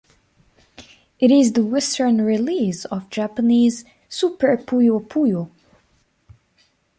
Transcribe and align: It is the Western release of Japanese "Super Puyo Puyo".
It 1.19 1.29
is 1.29 1.53
the 1.53 1.63
Western 1.63 2.21
release 2.23 2.85
of 2.85 3.07
Japanese 3.11 3.85
"Super 4.09 4.57
Puyo 4.57 4.99
Puyo". 4.99 5.51